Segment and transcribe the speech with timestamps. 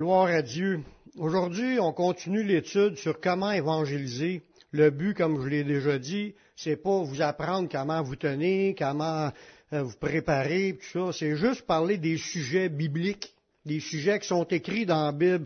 [0.00, 0.80] Gloire à Dieu.
[1.18, 4.40] Aujourd'hui, on continue l'étude sur comment évangéliser.
[4.72, 9.30] Le but, comme je l'ai déjà dit, c'est pas vous apprendre comment vous tenir, comment
[9.74, 11.12] euh, vous préparer, tout ça.
[11.12, 13.34] C'est juste parler des sujets bibliques,
[13.66, 15.44] des sujets qui sont écrits dans la Bible,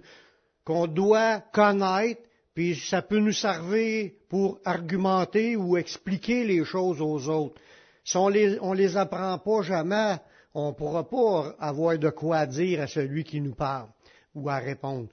[0.65, 2.23] qu'on doit connaître,
[2.55, 7.61] puis ça peut nous servir pour argumenter ou expliquer les choses aux autres.
[8.05, 10.15] Si on les, on les apprend pas jamais,
[10.55, 13.89] on pourra pas avoir de quoi dire à celui qui nous parle
[14.35, 15.09] ou à répondre.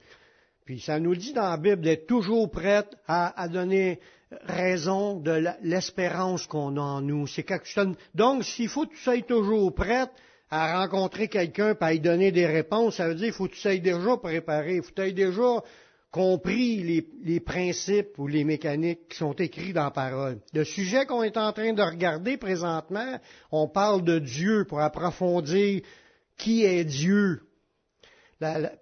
[0.64, 3.98] Puis ça nous dit dans la Bible d'être toujours prête à, donner
[4.44, 7.26] raison de l'espérance qu'on a en nous.
[7.26, 7.46] C'est.
[8.14, 10.10] Donc, s'il faut que tu sois toujours prête
[10.50, 13.60] à rencontrer quelqu'un à lui donner des réponses, ça veut dire qu'il faut que tu
[13.60, 15.62] sois déjà préparé, il faut que tu aies déjà
[16.10, 20.40] compris les, les, principes ou les mécaniques qui sont écrits dans la parole.
[20.52, 23.18] Le sujet qu'on est en train de regarder présentement,
[23.50, 25.80] on parle de Dieu pour approfondir
[26.36, 27.40] qui est Dieu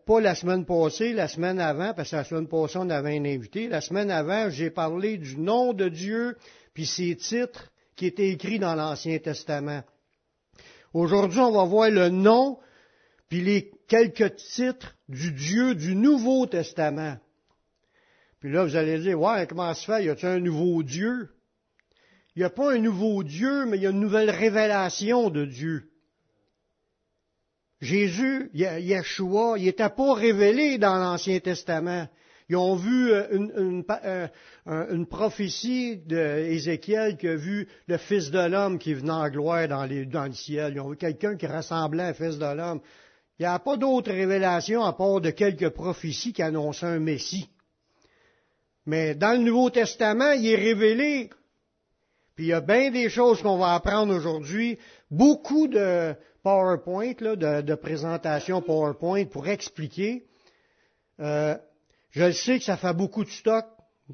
[0.06, 3.24] pas la semaine passée, la semaine avant, parce que la semaine passée, on avait un
[3.24, 3.68] invité.
[3.68, 6.36] La semaine avant, j'ai parlé du nom de Dieu,
[6.74, 9.82] puis ses titres qui étaient écrits dans l'Ancien Testament.
[10.92, 12.58] Aujourd'hui, on va voir le nom,
[13.28, 17.16] puis les quelques titres du Dieu du Nouveau Testament.
[18.40, 20.04] Puis là, vous allez dire, ouais, comment se fait?
[20.04, 21.28] Y a-t-il un nouveau Dieu?
[22.34, 25.44] Il n'y a pas un nouveau Dieu, mais il y a une nouvelle révélation de
[25.44, 25.89] Dieu.
[27.80, 32.08] Jésus, Yeshua, il n'était pas révélé dans l'Ancien Testament.
[32.50, 38.78] Ils ont vu euh, une, euh, prophétie d'Ézéchiel qui a vu le Fils de l'homme
[38.78, 40.72] qui venait en gloire dans, le ciel.
[40.74, 42.80] Ils ont vu quelqu'un qui ressemblait à Fils de l'homme.
[43.38, 47.48] Il n'y a pas d'autre révélation à part de quelques prophéties qui annonçaient un Messie.
[48.84, 51.30] Mais dans le Nouveau Testament, il est révélé.
[52.34, 54.76] Puis il y a bien des choses qu'on va apprendre aujourd'hui.
[55.10, 60.24] Beaucoup de, PowerPoint, là, de, présentation PowerPoint pour expliquer.
[61.20, 61.56] Euh,
[62.10, 63.66] je sais que ça fait beaucoup de stock.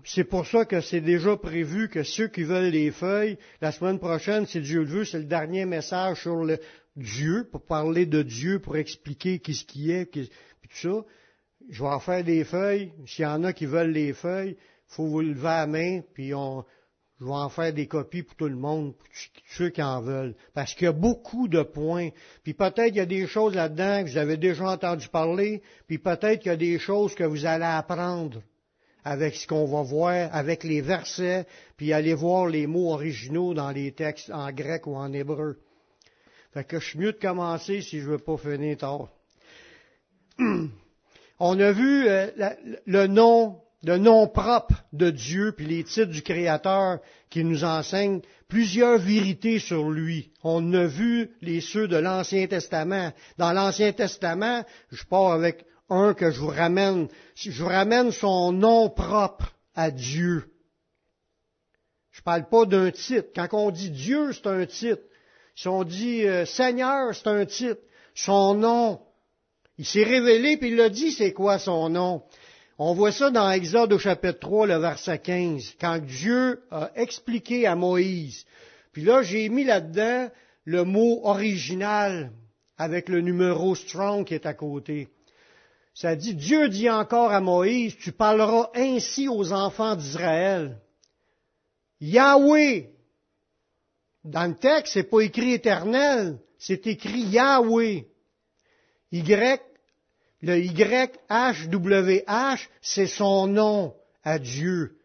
[0.04, 3.98] C'est pour ça que c'est déjà prévu que ceux qui veulent les feuilles, la semaine
[3.98, 6.58] prochaine, si Dieu le veut, c'est le dernier message sur le
[6.96, 10.28] Dieu, pour parler de Dieu, pour expliquer qui ce qui est, tout
[10.70, 11.04] ça.
[11.70, 12.92] Je vais en faire des feuilles.
[13.06, 16.64] S'il y en a qui veulent les feuilles, faut vous lever la main, puis on,
[17.18, 19.06] je vais en faire des copies pour tout le monde, pour
[19.56, 20.34] ceux qui en veulent.
[20.54, 22.10] Parce qu'il y a beaucoup de points.
[22.42, 25.98] Puis peut-être il y a des choses là-dedans que vous avez déjà entendu parler, puis
[25.98, 28.42] peut-être qu'il y a des choses que vous allez apprendre
[29.02, 31.46] avec ce qu'on va voir, avec les versets,
[31.76, 35.58] puis aller voir les mots originaux dans les textes en grec ou en hébreu.
[36.52, 39.08] Fait que je suis mieux de commencer si je veux pas finir tard.
[41.38, 42.30] On a vu euh,
[42.86, 46.98] le nom le nom propre de Dieu, puis les titres du Créateur
[47.30, 50.32] qui nous enseignent plusieurs vérités sur lui.
[50.42, 53.12] On a vu les ceux de l'Ancien Testament.
[53.38, 57.06] Dans l'Ancien Testament, je pars avec un que je vous ramène.
[57.36, 60.50] Je vous ramène son nom propre à Dieu.
[62.10, 63.28] Je ne parle pas d'un titre.
[63.36, 65.02] Quand on dit Dieu, c'est un titre.
[65.54, 67.80] Si on dit euh, Seigneur, c'est un titre.
[68.16, 69.00] Son nom.
[69.78, 72.24] Il s'est révélé, puis il a dit c'est quoi son nom?
[72.78, 77.66] On voit ça dans Exode au chapitre 3, le verset 15, quand Dieu a expliqué
[77.66, 78.44] à Moïse.
[78.92, 80.28] Puis là, j'ai mis là-dedans
[80.64, 82.32] le mot original
[82.76, 85.08] avec le numéro strong qui est à côté.
[85.94, 90.78] Ça dit, Dieu dit encore à Moïse, tu parleras ainsi aux enfants d'Israël.
[92.02, 92.90] Yahweh.
[94.22, 98.06] Dans le texte, c'est pas écrit éternel, c'est écrit Yahweh.
[99.12, 99.32] Y
[100.42, 102.28] le YHWH,
[102.80, 104.96] c'est son nom à Dieu.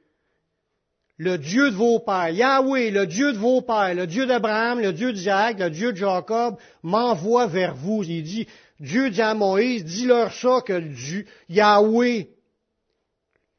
[1.18, 4.92] Le Dieu de vos pères, Yahweh, le Dieu de vos pères, le Dieu d'Abraham, le
[4.92, 8.03] Dieu d'Isaac, le Dieu de Jacob, m'envoie vers vous.
[8.03, 8.47] Il dit,
[8.80, 12.30] Dieu dit à Moïse, dis-leur ça que Dieu, Yahweh,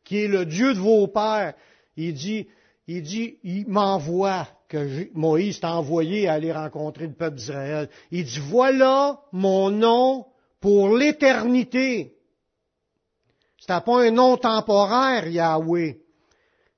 [0.05, 1.55] qui est le Dieu de vos pères,
[1.97, 2.49] il dit,
[2.89, 7.91] il dit, il m'envoie, que Moïse t'a envoyé à aller rencontrer le peuple d'Israël.
[8.11, 10.27] Il dit, voilà mon nom
[10.63, 12.15] pour l'éternité.
[13.59, 15.99] C'était pas un nom temporaire, Yahweh.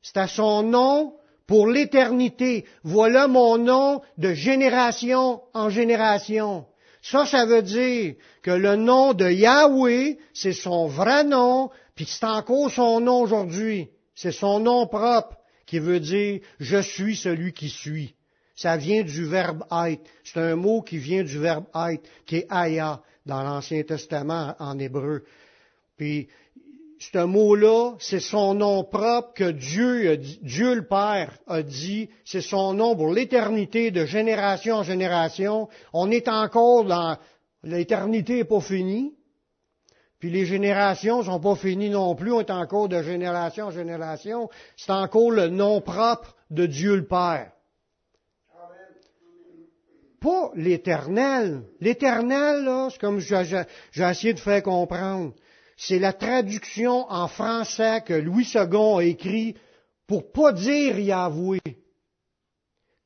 [0.03, 1.15] C'était son nom
[1.47, 2.65] pour l'éternité.
[2.83, 6.67] Voilà mon nom de génération en génération.
[7.03, 12.25] Ça, ça veut dire que le nom de Yahweh, c'est son vrai nom, puis c'est
[12.25, 13.91] encore son nom aujourd'hui.
[14.15, 15.37] C'est son nom propre
[15.67, 18.15] qui veut dire je suis celui qui suis.
[18.57, 20.03] Ça vient du verbe être.
[20.23, 24.79] C'est un mot qui vient du verbe être, qui est aya dans l'Ancien Testament en
[24.79, 25.25] hébreu.
[25.97, 26.29] Puis,
[26.99, 32.75] ce mot-là, c'est son nom propre que Dieu, Dieu le Père a dit, c'est son
[32.75, 35.69] nom pour l'éternité, de génération en génération.
[35.93, 37.19] On est encore dans,
[37.63, 39.15] l'éternité n'est pas finie.
[40.19, 44.49] Puis les générations sont pas finies non plus, on est encore de génération en génération.
[44.77, 47.51] C'est encore le nom propre de Dieu le Père.
[50.25, 51.65] Pas l'éternel.
[51.81, 53.63] L'éternel, là, c'est comme j'ai
[53.95, 55.35] essayé de faire comprendre.
[55.77, 59.55] C'est la traduction en français que Louis II a écrit
[60.07, 61.61] pour pas dire Yahweh.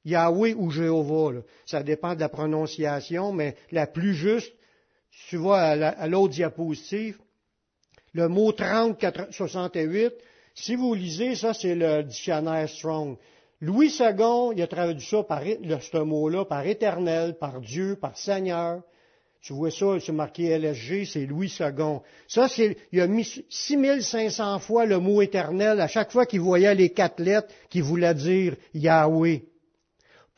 [0.05, 1.43] Yahweh ou Jéhovah.
[1.67, 4.53] Ça dépend de la prononciation, mais la plus juste,
[5.29, 7.19] tu vois à l'autre diapositive,
[8.13, 10.13] le mot 3068,
[10.55, 13.17] si vous lisez, ça c'est le dictionnaire Strong.
[13.61, 18.83] Louis II, il a traduit ça par ce mot-là par éternel, par Dieu, par Seigneur.
[19.41, 22.01] Tu vois ça, c'est marqué LSG, c'est Louis II.
[22.27, 26.75] Ça, c'est, il a mis 6500 fois le mot éternel à chaque fois qu'il voyait
[26.75, 29.43] les quatre lettres qui voulaient dire Yahweh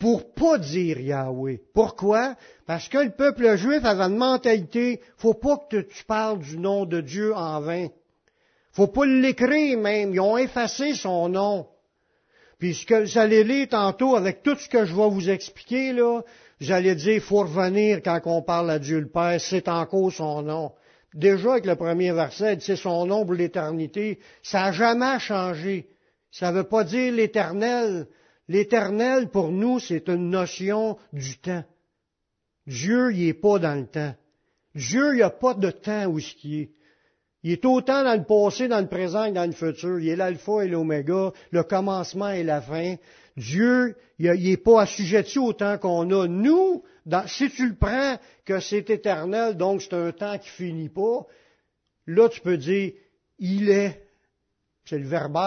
[0.01, 1.61] pour pas dire Yahweh.
[1.75, 2.35] Pourquoi?
[2.67, 6.87] Parce que le peuple juif avait une mentalité, faut pas que tu parles du nom
[6.87, 7.89] de Dieu en vain.
[8.73, 10.15] Faut pas l'écrire même.
[10.15, 11.67] Ils ont effacé son nom.
[12.61, 16.21] Puis ce que j'allais lire tantôt avec tout ce que je vais vous expliquer là,
[16.61, 20.43] j'allais dire, il faut revenir quand on parle à Dieu le Père, c'est encore son
[20.43, 20.73] nom.
[21.13, 24.21] Déjà avec le premier verset, c'est son nom pour l'éternité.
[24.45, 25.89] Ça n'a jamais changé.
[26.31, 28.07] Ça ne veut pas dire l'éternel,
[28.51, 31.63] L'éternel, pour nous, c'est une notion du temps.
[32.67, 34.13] Dieu, il n'est pas dans le temps.
[34.75, 36.71] Dieu, il n'y a pas de temps où ce qui est.
[37.43, 39.99] Il est autant dans le passé, dans le présent et dans le futur.
[39.99, 42.97] Il est l'alpha et l'oméga, le commencement et la fin.
[43.37, 46.27] Dieu, il n'est pas assujetti au temps qu'on a.
[46.29, 46.83] Nous,
[47.27, 51.27] si tu le prends que c'est éternel, donc c'est un temps qui finit pas,
[52.07, 52.93] là tu peux dire,
[53.39, 54.03] il est.
[54.85, 55.39] C'est le verbe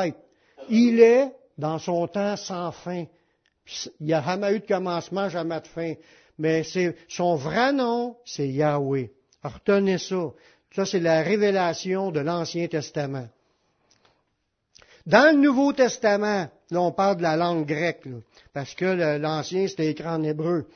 [0.69, 3.05] Il est dans son temps sans fin.
[3.99, 5.93] Il n'y a jamais eu de commencement, jamais de fin.
[6.37, 9.11] Mais c'est, son vrai nom, c'est Yahweh.
[9.43, 10.31] retenez ça.
[10.73, 13.27] Ça, c'est la révélation de l'Ancien Testament.
[15.05, 18.07] Dans le Nouveau Testament, là, on parle de la langue grecque,
[18.53, 20.67] parce que l'Ancien, c'était écrit en hébreu.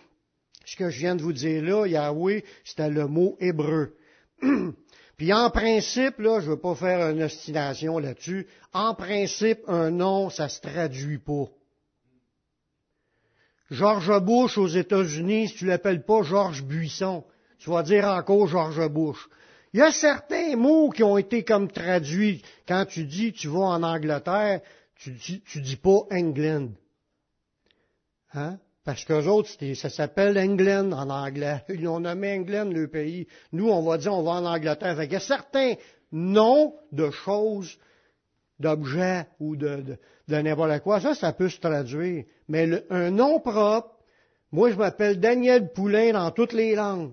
[0.65, 3.95] Ce que je viens de vous dire là, Yahweh, c'était le mot hébreu.
[5.17, 9.89] Puis en principe, là, je ne veux pas faire une ostination là-dessus, en principe, un
[9.89, 11.45] nom, ça se traduit pas.
[13.71, 17.23] George Bush aux États-Unis, si tu l'appelles pas Georges Buisson,
[17.57, 19.27] tu vas dire encore George Bush.
[19.73, 22.41] Il y a certains mots qui ont été comme traduits.
[22.67, 24.61] Quand tu dis tu vas en Angleterre,
[24.95, 26.69] tu dis, tu dis pas England.
[28.33, 28.57] Hein?
[28.83, 31.63] Parce qu'eux autres, ça s'appelle England en anglais.
[31.69, 33.27] Ils ont nommé England le pays.
[33.51, 35.03] Nous, on va dire on va en Angleterre.
[35.03, 35.73] il y a certains
[36.11, 37.77] noms de choses,
[38.59, 39.97] d'objets ou de,
[40.27, 41.01] de, n'importe quoi.
[41.01, 42.23] Ça, ça peut se traduire.
[42.47, 43.97] Mais un nom propre,
[44.51, 47.11] moi, je m'appelle Daniel Poulain dans toutes les langues.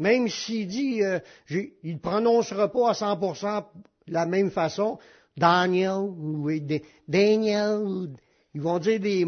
[0.00, 1.20] Même s'il dit, euh,
[1.50, 3.64] il ne prononcera pas à 100%
[4.08, 4.98] de la même façon,
[5.36, 6.50] Daniel, ou
[7.06, 8.08] Daniel,
[8.54, 9.26] ils vont dire des,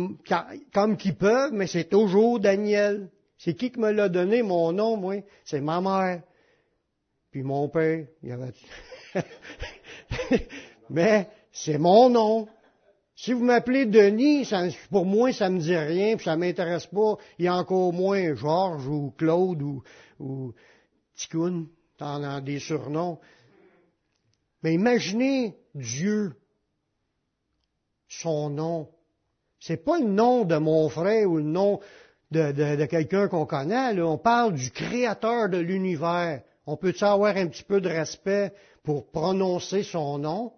[0.72, 3.10] comme qu'ils peuvent, mais c'est toujours Daniel.
[3.36, 5.16] C'est qui qui me l'a donné, mon nom, moi?
[5.44, 6.22] C'est ma mère.
[7.30, 8.52] Puis mon père, il avait...
[10.90, 12.48] mais c'est mon nom.
[13.22, 14.50] Si vous m'appelez Denis,
[14.90, 17.18] pour moi, ça me dit rien, puis ça m'intéresse pas.
[17.38, 19.84] Il y a encore moins Georges ou Claude ou,
[20.18, 20.52] ou
[21.14, 21.68] Ticoun,
[22.00, 23.20] dans des surnoms.
[24.64, 26.34] Mais imaginez Dieu,
[28.08, 28.88] son nom.
[29.60, 31.78] C'est pas le nom de mon frère ou le nom
[32.32, 34.00] de, quelqu'un qu'on connaît.
[34.02, 36.42] On parle du créateur de l'univers.
[36.66, 40.52] On peut avoir un petit peu de respect pour prononcer son nom?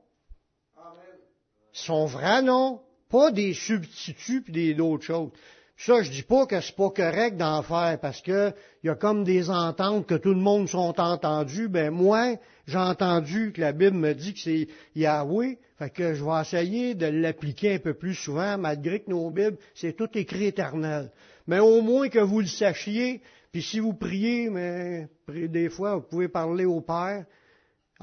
[1.74, 5.30] Son vrai nom, pas des substituts et des d'autres choses.
[5.76, 8.52] Ça, je dis pas que c'est pas correct d'en faire parce que
[8.82, 11.68] il y a comme des ententes que tout le monde sont entendus.
[11.68, 12.36] Ben moi,
[12.68, 16.94] j'ai entendu que la Bible me dit que c'est Yahweh, fait que je vais essayer
[16.94, 21.10] de l'appliquer un peu plus souvent, malgré que nos Bibles, c'est tout écrit éternel.
[21.48, 26.02] Mais au moins que vous le sachiez, puis si vous priez, mais des fois, vous
[26.02, 27.26] pouvez parler au Père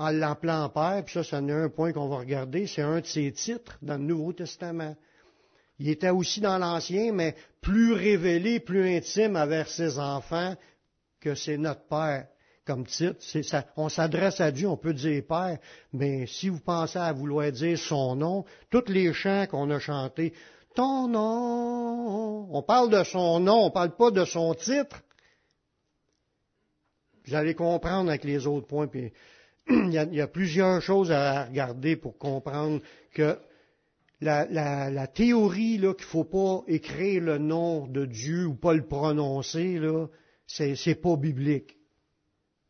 [0.02, 3.32] en l'appelant Père, puis ça, c'est un point qu'on va regarder, c'est un de ses
[3.32, 4.96] titres dans le Nouveau Testament.
[5.78, 10.56] Il était aussi dans l'Ancien, mais plus révélé, plus intime envers ses enfants
[11.20, 12.26] que c'est notre Père
[12.66, 13.20] comme titre.
[13.78, 15.60] on s'adresse à Dieu, on peut dire Père,
[15.94, 20.34] mais si vous pensez à vouloir dire son nom, tous les chants qu'on a chantés,
[20.74, 25.04] ton nom, on parle de son nom, on ne parle pas de son titre.
[27.28, 28.88] Vous allez comprendre avec les autres points.
[28.88, 29.14] Puis,
[29.92, 32.82] il, y a, plusieurs choses à regarder pour comprendre
[33.14, 33.38] que
[34.20, 39.80] la, théorie qu'il ne faut pas écrire le nom de Dieu ou pas le prononcer,
[39.80, 40.08] là,
[40.46, 41.78] c'est, pas biblique.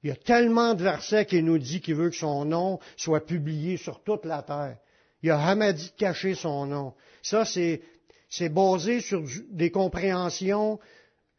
[0.04, 3.26] Il y a tellement de versets qui nous dit qu'il veut que son nom soit
[3.26, 4.78] publié sur toute la terre.
[5.24, 6.94] Il a jamais dit de cacher son nom.
[7.22, 10.80] Ça, c'est basé sur des compréhensions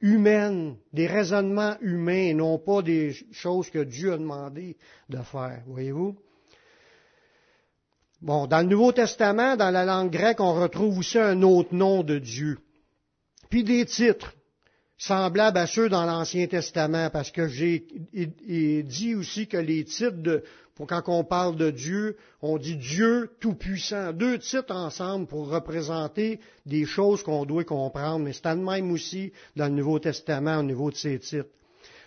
[0.03, 4.77] humaines, des raisonnements humains, non pas des choses que Dieu a demandé
[5.09, 5.63] de faire.
[5.67, 6.17] Voyez-vous?
[8.21, 12.03] Bon, dans le Nouveau Testament, dans la langue grecque, on retrouve aussi un autre nom
[12.03, 12.59] de Dieu.
[13.49, 14.35] Puis des titres
[14.97, 20.45] semblables à ceux dans l'Ancien Testament, parce que j'ai dit aussi que les titres, de,
[20.75, 24.13] pour quand on parle de Dieu, on dit Dieu Tout-Puissant.
[24.13, 29.33] Deux titres ensemble pour représenter des choses qu'on doit comprendre, mais c'est le même aussi
[29.55, 31.51] dans le Nouveau Testament au niveau de ces titres.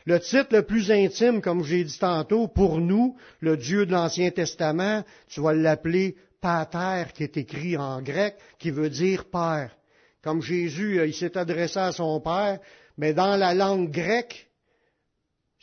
[0.05, 4.29] Le titre le plus intime, comme j'ai dit tantôt, pour nous, le Dieu de l'Ancien
[4.31, 9.75] Testament, tu vas l'appeler Pater, qui est écrit en grec, qui veut dire Père.
[10.23, 12.59] Comme Jésus, euh, il s'est adressé à son Père,
[12.97, 14.47] mais dans la langue grecque,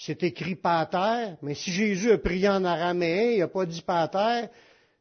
[0.05, 4.49] c'est écrit Pater, mais si Jésus a prié en araméen, il n'a pas dit Pater,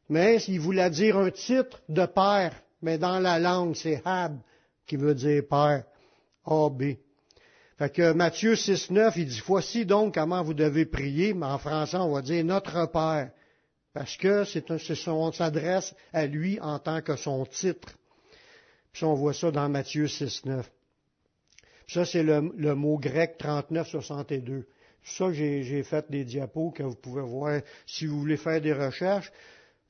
[0.08, 4.38] mais il voulait dire un titre de Père, mais dans la langue, c'est Hab,
[4.86, 5.84] qui veut dire Père.
[6.44, 6.82] A-B.
[7.78, 11.58] Fait que Matthieu 6, 9, il dit, voici donc comment vous devez prier, mais en
[11.58, 13.30] français, on va dire notre Père.
[13.92, 14.78] Parce que c'est un,
[15.12, 17.88] on s'adresse à lui en tant que son titre.
[18.92, 20.70] Puis on voit ça dans Matthieu 6, 9.
[21.88, 22.40] ça, c'est le,
[22.74, 24.66] mot grec 39, 62.
[25.04, 29.32] Ça, j'ai fait des diapos que vous pouvez voir si vous voulez faire des recherches.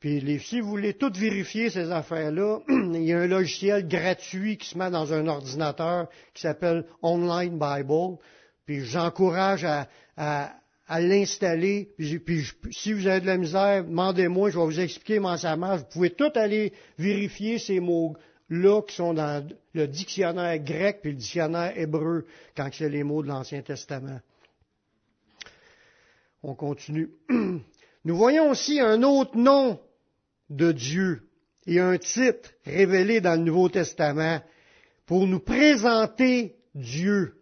[0.02, 4.68] Puis si vous voulez tout vérifier ces affaires-là, il y a un logiciel gratuit qui
[4.68, 8.18] se met dans un ordinateur qui s'appelle Online Bible.
[8.66, 11.90] Puis j'encourage à, à, l'installer.
[11.96, 15.82] Puis, si vous avez de la misère, demandez-moi, je vais vous expliquer comment ça marche.
[15.82, 21.18] Vous pouvez tout aller vérifier ces mots-là qui sont dans le dictionnaire grec puis le
[21.18, 22.26] dictionnaire hébreu
[22.56, 24.18] quand c'est les mots de l'Ancien Testament.
[26.42, 27.10] On continue.
[28.04, 29.80] Nous voyons aussi un autre nom
[30.50, 31.28] de Dieu
[31.66, 34.42] et un titre révélé dans le Nouveau Testament
[35.06, 37.34] pour nous présenter Dieu.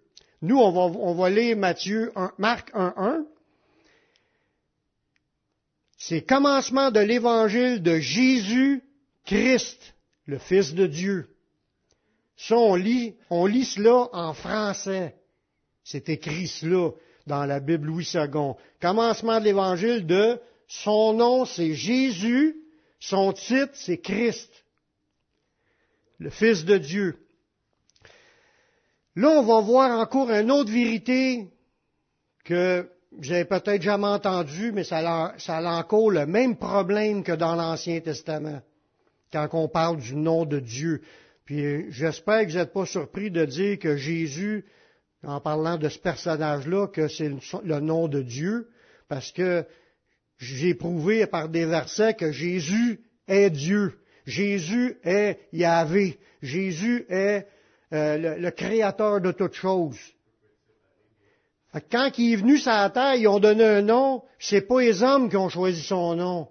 [0.43, 3.25] Nous, on va, on va lire Matthieu 1, Marc 1.1.
[5.97, 8.83] C'est commencement de l'évangile de Jésus
[9.25, 9.95] Christ,
[10.27, 11.29] le Fils de Dieu.
[12.37, 15.15] Ça, on lit, on lit cela en français.
[15.85, 16.91] C'est écrit cela
[17.27, 18.55] dans la Bible Louis II.
[18.81, 22.57] Commencement de l'évangile de son nom, c'est Jésus,
[22.99, 24.51] son titre, c'est Christ,
[26.19, 27.17] le Fils de Dieu.
[29.17, 31.49] Là, on va voir encore une autre vérité
[32.45, 32.89] que
[33.31, 38.61] avez peut-être jamais entendue, mais ça a, encore le même problème que dans l'Ancien Testament,
[39.33, 41.03] quand on parle du nom de Dieu.
[41.45, 44.65] Puis j'espère que vous n'êtes pas surpris de dire que Jésus,
[45.25, 47.31] en parlant de ce personnage-là, que c'est
[47.63, 48.69] le nom de Dieu,
[49.09, 49.65] parce que
[50.39, 53.99] j'ai prouvé par des versets que Jésus est Dieu.
[54.27, 56.19] Jésus est Yahvé.
[56.43, 57.47] Jésus est
[57.93, 59.99] euh, le, créateur de toutes choses.
[61.91, 64.23] Quand il est venu sur la terre, ils ont donné un nom.
[64.39, 66.49] C'est pas les hommes qui ont choisi son nom.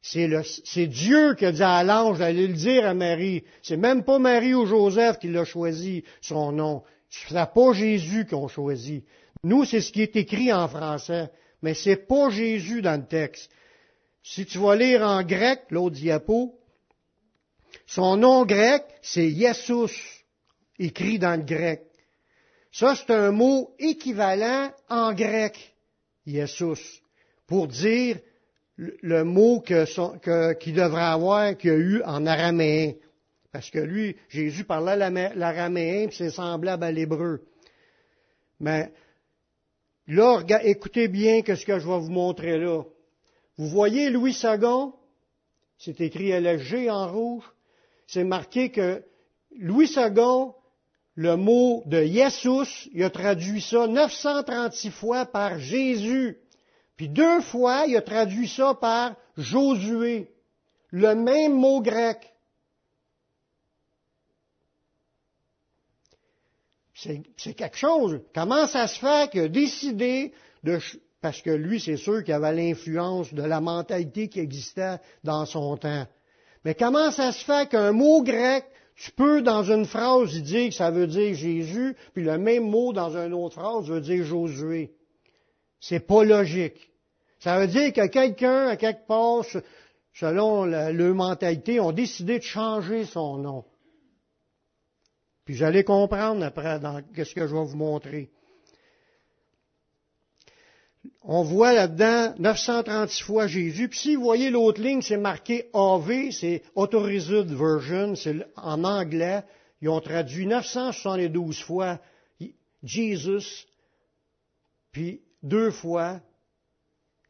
[0.00, 3.42] C'est Dieu qui a dit à l'ange d'aller le dire à Marie.
[3.62, 6.84] C'est même pas Marie ou Joseph qui l'a choisi son nom.
[7.10, 9.04] C'est pas Jésus qui ont choisi.
[9.42, 11.30] Nous, c'est ce qui est écrit en français
[11.62, 13.50] mais c'est pas Jésus dans le texte.
[14.22, 16.58] Si tu vas lire en grec, l'autre diapo,
[17.86, 20.24] son nom grec, c'est Jesus,
[20.78, 21.82] écrit dans le grec.
[22.72, 25.74] Ça, c'est un mot équivalent en grec,
[26.26, 27.02] Jesus,
[27.46, 28.18] pour dire
[28.76, 32.92] le mot qu'il devrait avoir, qu'il y a eu en araméen.
[33.56, 34.98] Parce que lui, Jésus parlait
[35.34, 37.40] l'araméen, puis c'est semblable à l'hébreu.
[38.60, 38.92] Mais
[40.06, 42.82] Là, écoutez bien ce que je vais vous montrer là.
[43.56, 44.90] Vous voyez Louis II,
[45.78, 47.50] c'est écrit LSG en rouge,
[48.06, 49.02] c'est marqué que
[49.58, 50.52] Louis II,
[51.14, 56.36] le mot de Jesus, il a traduit ça 936 fois par Jésus.
[56.98, 60.30] Puis deux fois, il a traduit ça par Josué.
[60.90, 62.35] Le même mot grec.
[66.96, 68.20] C'est quelque chose.
[68.34, 70.32] Comment ça se fait qu'il a décidé
[70.64, 70.78] de...
[71.20, 75.76] Parce que lui, c'est sûr qu'il avait l'influence de la mentalité qui existait dans son
[75.76, 76.06] temps.
[76.64, 78.64] Mais comment ça se fait qu'un mot grec,
[78.96, 82.92] tu peux dans une phrase dire que ça veut dire Jésus, puis le même mot
[82.92, 84.92] dans une autre phrase veut dire Josué?
[85.80, 86.90] C'est pas logique.
[87.40, 89.44] Ça veut dire que quelqu'un, à quelque part,
[90.14, 93.64] selon leur mentalité, ont décidé de changer son nom.
[95.46, 98.28] Puis vous allez comprendre après dans ce que je vais vous montrer.
[101.28, 103.88] on voit là-dedans 936 fois Jésus.
[103.88, 109.42] Puis si vous voyez l'autre ligne, c'est marqué AV, c'est Authorized Version, c'est en anglais.
[109.82, 111.98] Ils ont traduit 972 fois
[112.82, 113.66] Jesus,
[114.92, 116.20] puis deux fois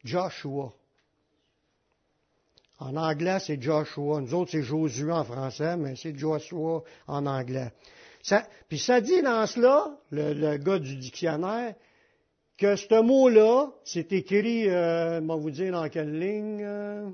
[0.03, 0.73] Joshua.
[2.79, 4.21] En anglais, c'est Joshua.
[4.21, 7.71] Nous autres, c'est Josué en français, mais c'est Joshua en anglais.
[8.67, 11.75] Puis ça dit dans cela, le gars du dictionnaire,
[12.57, 16.63] que ce mot-là, c'est écrit, euh, je vous dire dans quelle ligne.
[16.63, 17.09] Euh,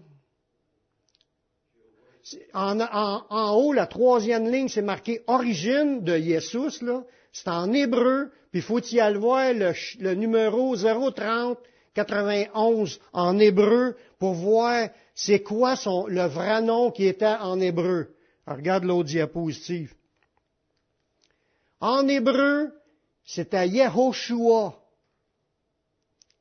[2.54, 7.04] en, haut, la troisième ligne, c'est marqué origine de Jesus, là.
[7.34, 11.58] C'est en hébreu, puis faut y aller voir le, le numéro 030
[11.96, 18.16] 91 en hébreu pour voir c'est quoi son, le vrai nom qui était en hébreu.
[18.48, 19.94] regarde l'autre diapositive.
[21.84, 22.72] En hébreu,
[23.26, 24.80] c'était Yehoshua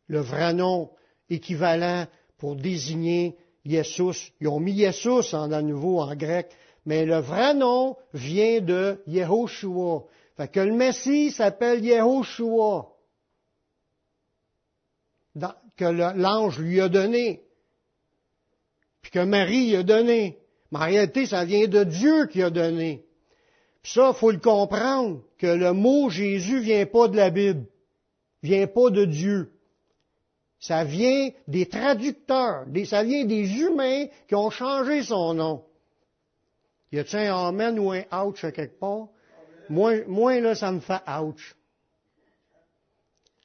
[0.06, 0.92] le vrai nom
[1.28, 2.06] équivalent
[2.38, 4.32] pour désigner Jesus.
[4.40, 6.48] Ils ont mis Jesus en à nouveau en grec,
[6.86, 10.04] mais le vrai nom vient de Yehoshua.
[10.36, 12.92] Fait que le Messie s'appelle Yehoshua,
[15.76, 17.42] que l'ange lui a donné,
[19.00, 20.38] puis que Marie a donné.
[20.70, 23.04] Mais en réalité, ça vient de Dieu qui a donné.
[23.82, 27.66] Puis ça, faut le comprendre, que le mot Jésus vient pas de la Bible,
[28.42, 29.52] vient pas de Dieu.
[30.60, 35.64] Ça vient des traducteurs, ça vient des humains qui ont changé son nom.
[36.92, 39.08] Y a-t-il un amen ou un ouch à quelque part?
[39.68, 41.56] Moi, moi, là, ça me fait ouch.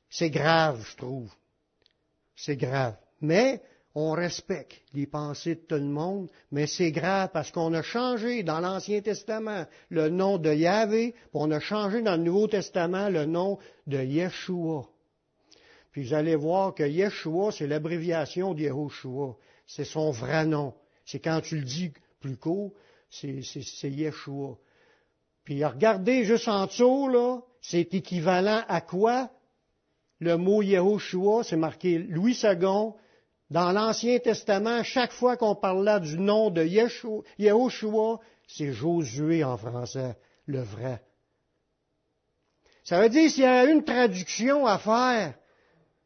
[0.09, 1.31] C'est grave, je trouve.
[2.35, 2.95] C'est grave.
[3.21, 3.61] Mais,
[3.99, 8.43] on respecte les pensées de tout le monde, mais c'est grave parce qu'on a changé
[8.43, 13.09] dans l'Ancien Testament le nom de Yahvé, puis on a changé dans le Nouveau Testament
[13.09, 14.87] le nom de Yeshua.
[15.91, 19.35] Puis vous allez voir que Yeshua, c'est l'abréviation de Yehoshua.
[19.65, 20.75] C'est son vrai nom.
[21.03, 22.73] C'est quand tu le dis plus court,
[23.09, 23.41] c'est,
[23.89, 24.59] Yeshua.
[25.43, 29.31] Puis regardez juste en dessous, là, c'est équivalent à quoi?
[30.19, 32.93] Le mot Yehoshua, c'est marqué Louis II.
[33.49, 40.17] Dans l'Ancien Testament, chaque fois qu'on parlait du nom de Yehoshua, c'est Josué en français,
[40.45, 41.01] le vrai.
[42.83, 45.33] Ça veut dire s'il y a une traduction à faire,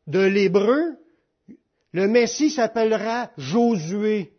[0.08, 0.98] de l'hébreu,
[1.94, 4.34] le Messie s'appellera Josué.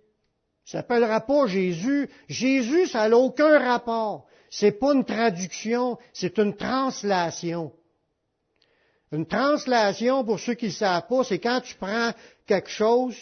[0.67, 2.09] Il s'appellera pas Jésus.
[2.29, 4.27] Jésus, ça n'a aucun rapport.
[4.49, 7.73] C'est pas une traduction, c'est une translation.
[9.12, 12.12] Une translation, pour ceux qui ne savent pas, c'est quand tu prends
[12.46, 13.14] quelque chose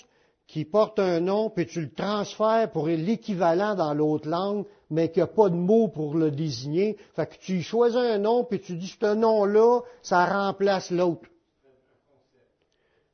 [0.46, 5.22] qui porte un nom, puis tu le transfères pour l'équivalent dans l'autre langue, mais qu'il
[5.22, 6.96] n'y a pas de mot pour le désigner.
[7.14, 11.28] Fait que tu choisis un nom, puis tu dis ce nom-là, ça remplace l'autre.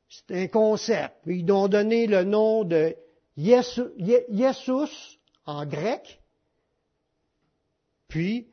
[0.07, 1.15] C'est un concept.
[1.25, 2.95] Ils ont donné le nom de
[3.37, 6.21] Jesus en grec.
[8.07, 8.47] Puis,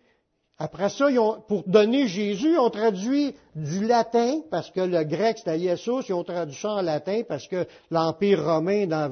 [0.58, 1.08] après ça,
[1.48, 6.14] pour donner Jésus, ils ont traduit du latin, parce que le grec c'était Jesus, ils
[6.14, 9.08] ont traduit ça en latin, parce que l'Empire romain, dans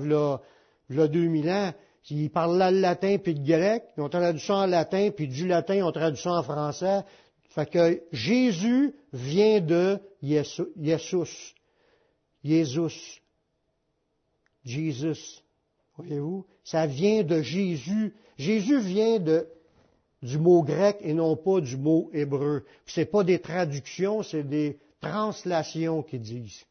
[0.88, 1.72] le 2000 ans,
[2.10, 5.48] ils parlaient le latin puis le grec, ils ont traduit ça en latin, puis du
[5.48, 7.02] latin, ils ont traduit ça en français.
[7.50, 10.68] Fait que Jésus vient de Jesus.
[12.42, 13.22] Jésus.
[14.64, 15.42] Jesus.
[15.96, 16.46] Voyez-vous?
[16.64, 18.14] Ça vient de Jésus.
[18.38, 19.46] Jésus vient de,
[20.22, 22.64] du mot grec et non pas du mot hébreu.
[22.86, 26.64] Ce n'est pas des traductions, c'est des translations qui disent.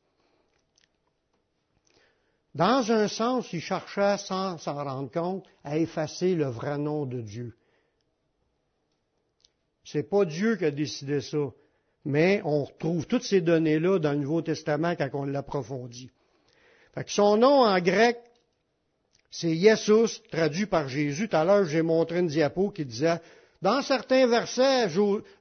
[2.55, 7.21] Dans un sens, il cherchait, sans s'en rendre compte, à effacer le vrai nom de
[7.21, 7.55] Dieu.
[9.83, 11.51] C'est pas Dieu qui a décidé ça
[12.05, 16.09] mais on retrouve toutes ces données-là dans le Nouveau Testament quand on l'approfondit.
[17.07, 18.17] son nom en grec,
[19.29, 21.29] c'est Jesus, traduit par Jésus.
[21.29, 23.21] Tout à l'heure, j'ai montré une diapo qui disait,
[23.61, 24.87] dans certains versets,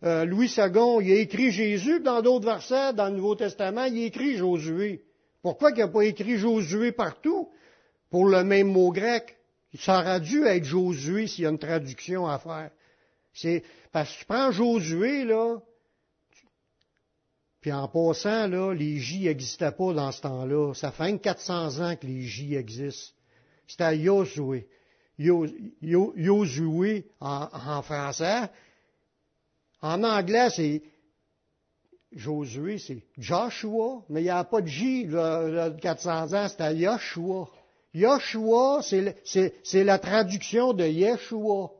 [0.05, 4.03] euh, Louis II, il a écrit Jésus, dans d'autres versets, dans le Nouveau Testament, il
[4.03, 5.05] a écrit Josué.
[5.43, 7.49] Pourquoi il n'a pas écrit Josué partout?
[8.11, 9.39] Pour le même mot grec?
[9.79, 12.71] Ça aurait dû être Josué s'il y a une traduction à faire.
[13.33, 15.59] C'est, parce que tu prends Josué, là,
[17.61, 20.73] puis en passant, là, les J n'existaient pas dans ce temps-là.
[20.75, 23.15] Ça fait 400 ans que les J existent.
[23.67, 24.67] C'était Yosué.
[25.21, 28.49] Yosué en, français.
[29.83, 30.83] En anglais, c'est
[32.13, 37.49] Josué, c'est Joshua, mais il n'y a pas de J, là, 400 ans, c'était Yoshua.
[37.93, 41.71] Yoshua, c'est la traduction de Yeshua.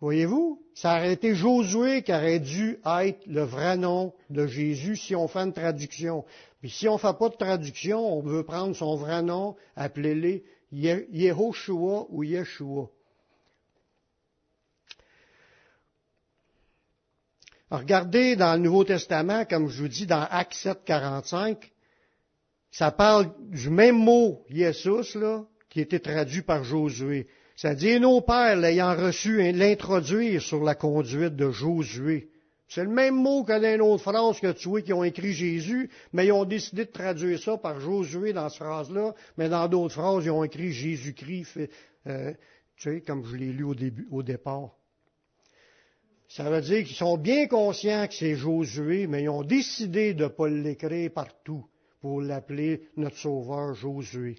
[0.00, 0.62] Voyez-vous?
[0.74, 5.26] Ça aurait été Josué qui aurait dû être le vrai nom de Jésus si on
[5.26, 6.24] fait une traduction.
[6.60, 10.44] Puis si on ne fait pas de traduction, on veut prendre son vrai nom, appelez-les
[10.72, 12.90] Yehoshua ou Yeshua.
[17.70, 21.70] regardez dans le Nouveau Testament, comme je vous dis, dans Acte 7, 45,
[22.70, 27.28] ça parle du même mot, Jesus, là, qui était traduit par Josué.
[27.56, 32.30] Ça dit, nos pères l'ayant reçu, l'introduire sur la conduite de Josué.
[32.68, 35.32] C'est le même mot que dans une autre phrase que tu vois qui ont écrit
[35.32, 39.66] Jésus, mais ils ont décidé de traduire ça par Josué dans cette phrase-là, mais dans
[39.68, 41.60] d'autres phrases, ils ont écrit Jésus-Christ,
[42.06, 42.32] euh,
[42.76, 43.74] tu sais, comme je l'ai lu au
[44.10, 44.74] au départ.
[46.28, 50.24] Ça veut dire qu'ils sont bien conscients que c'est Josué, mais ils ont décidé de
[50.24, 51.64] ne pas l'écrire partout
[52.02, 54.36] pour l'appeler notre sauveur Josué.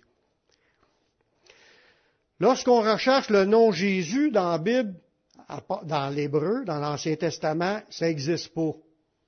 [2.40, 4.94] Lorsqu'on recherche le nom Jésus dans la Bible,
[5.84, 8.74] dans l'hébreu, dans l'Ancien Testament, ça n'existe pas.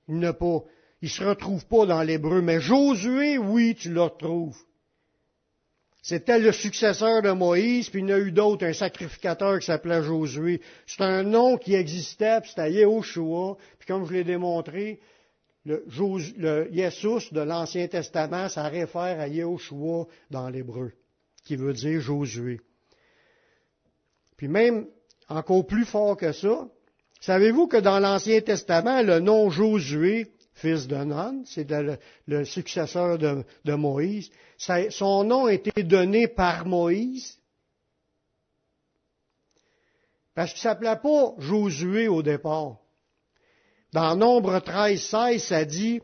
[0.08, 0.64] Il ne pas.
[1.02, 4.58] Il se retrouve pas dans l'hébreu, mais Josué, oui, tu le retrouves.
[6.04, 9.66] C'était le successeur de Moïse, puis il y en a eu d'autres, un sacrificateur qui
[9.66, 10.62] s'appelait Josué.
[10.88, 13.58] C'est un nom qui existait, puis c'était Yehoshua.
[13.78, 15.00] Puis comme je l'ai démontré,
[15.66, 15.86] le,
[16.38, 20.92] le de l'Ancien Testament, ça réfère à Yehoshua dans l'hébreu,
[21.46, 22.62] qui veut dire Josué.
[24.38, 24.88] Puis même,
[25.38, 26.68] encore plus fort que ça,
[27.20, 31.68] savez-vous que dans l'Ancien Testament, le nom Josué fils de Nun, c'est
[32.28, 34.30] le, successeur de, Moïse.
[34.90, 37.38] son nom a été donné par Moïse.
[40.36, 42.78] Parce qu'il ne s'appelait pas Josué au départ.
[43.92, 46.02] Dans Nombre 13, 16, ça dit,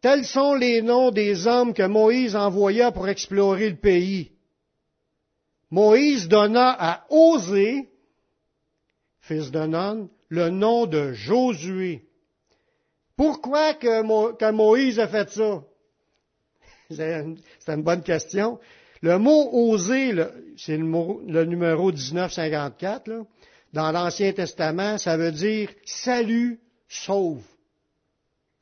[0.00, 4.32] Tels sont les noms des hommes que Moïse envoya pour explorer le pays.
[5.70, 7.88] Moïse donna à Osée,
[9.30, 12.04] fils de Nun, le nom de Josué.
[13.16, 15.62] Pourquoi que, Moïse a fait ça?
[16.90, 17.24] C'est
[17.68, 18.58] une, bonne question.
[19.02, 20.12] Le mot oser,
[20.56, 23.22] c'est le, numéro 1954, là,
[23.72, 27.44] dans l'Ancien Testament, ça veut dire salut, sauve.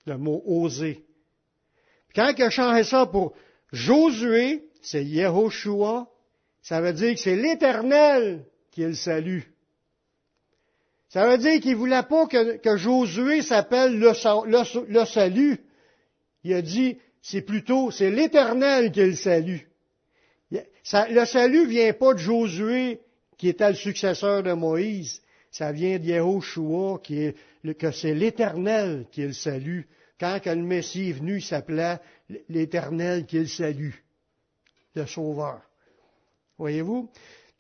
[0.04, 1.02] Le mot oser.
[2.14, 3.33] Quand il a changé ça pour
[3.72, 6.07] Josué, c'est Yehoshua,
[6.61, 9.50] ça veut dire que c'est l'Éternel qui est le salut.
[11.09, 15.59] Ça veut dire qu'il ne voulait pas que, Josué s'appelle le, salut.
[16.44, 19.68] Il a dit, c'est plutôt, c'est l'Éternel qui est le salut.
[20.51, 23.01] le salut vient pas de Josué,
[23.38, 25.23] qui était le successeur de Moïse.
[25.51, 27.35] Ça vient de qui est,
[27.79, 29.88] que c'est l'Éternel qui est le salut.
[30.21, 31.99] Quand le Messie est venu, il s'appelait
[32.49, 34.05] l'Éternel qui est le salut,
[34.94, 35.62] le Sauveur.
[36.59, 37.09] Voyez-vous?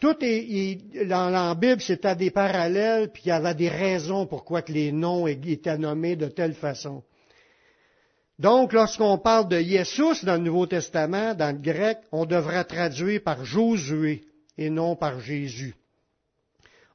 [0.00, 4.62] Tout est, dans la Bible, c'était des parallèles, puis il y avait des raisons pourquoi
[4.62, 7.02] que les noms étaient nommés de telle façon.
[8.38, 13.22] Donc, lorsqu'on parle de Jesus dans le Nouveau Testament, dans le grec, on devrait traduire
[13.24, 14.24] par Josué
[14.56, 15.74] et non par Jésus.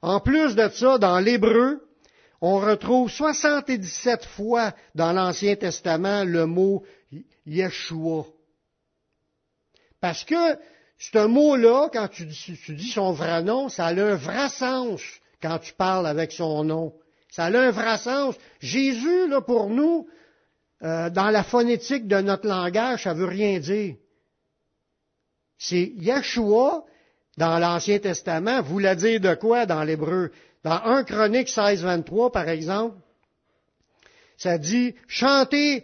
[0.02, 1.86] En plus de ça, dans l'hébreu,
[2.39, 6.84] on retrouve 77 fois dans l'Ancien Testament le mot
[7.46, 8.26] Yeshua.
[10.00, 10.58] Parce que
[11.12, 15.02] ce mot-là, quand tu, dis son vrai nom, ça a un vrai sens
[15.42, 16.94] quand tu parles avec son nom.
[17.30, 18.36] Ça a un vrai sens.
[18.62, 20.08] Jésus, là, pour nous,
[20.82, 23.96] euh, dans la phonétique de notre langage, ça veut rien dire.
[25.58, 26.86] C'est Yeshua,
[27.38, 30.32] dans l'Ancien Testament, voulait dire de quoi dans l'hébreu?
[30.63, 32.96] Dans 1 Chronique 16, 23, par exemple,
[34.38, 35.84] ça dit, chantez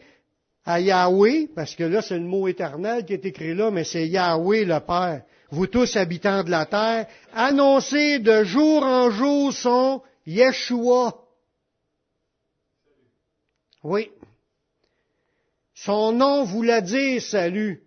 [0.70, 4.08] à Yahweh, parce que là, c'est le mot éternel qui est écrit là, mais c'est
[4.08, 5.24] Yahweh le Père.
[5.50, 11.16] Vous tous habitants de la terre, annoncez de jour en jour son Yeshua.
[13.84, 14.12] Oui.
[15.74, 17.82] Son nom vous l'a dit, salut.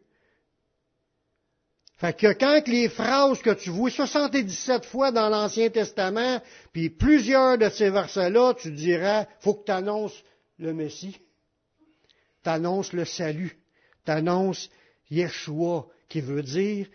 [1.98, 6.40] Fait que quand les phrases que tu vois 77 fois dans l'Ancien Testament,
[6.72, 10.20] puis plusieurs de ces versets-là, tu dirais, faut que tu annonces
[10.58, 11.16] le Messie
[12.42, 13.58] t'annonces le salut,
[14.04, 14.70] t'annonces
[15.10, 16.86] Yeshua, qui veut dire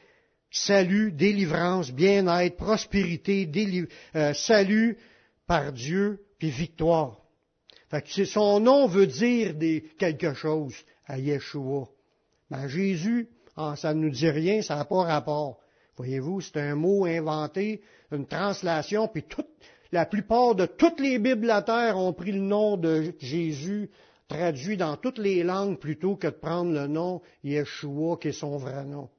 [0.49, 3.49] salut, délivrance, bien-être, prospérité,
[4.15, 4.97] euh, salut
[5.45, 7.17] par Dieu, puis victoire.
[7.89, 9.55] Fait que son nom veut dire
[9.97, 11.88] quelque chose à Yeshua.
[12.49, 15.60] Mais Jésus, ah, ça ne nous dit rien, ça n'a pas rapport.
[15.95, 17.81] Voyez-vous, c'est un mot inventé,
[18.12, 19.25] une translation, puis
[19.91, 23.89] la plupart de toutes les Bibles la terre ont pris le nom de Jésus
[24.27, 28.57] traduit dans toutes les langues plutôt que de prendre le nom Yeshua qui est son
[28.57, 29.09] vrai nom.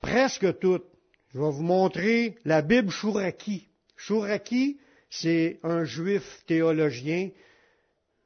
[0.00, 0.86] Presque toutes.
[1.34, 3.68] Je vais vous montrer la Bible Shuraki.
[3.96, 4.78] Shuraki,
[5.10, 7.30] c'est un juif théologien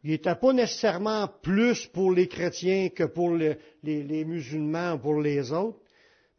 [0.02, 3.58] il n'était pas nécessairement plus pour les chrétiens que pour les,
[4.24, 5.78] musulmans ou pour les autres,